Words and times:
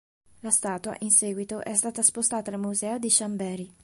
La 0.39 0.49
statua 0.49 0.95
in 1.01 1.11
seguito 1.11 1.61
è 1.61 1.75
stata 1.75 2.01
spostata 2.01 2.49
al 2.49 2.59
museo 2.59 2.97
di 2.97 3.07
Chambéry. 3.11 3.71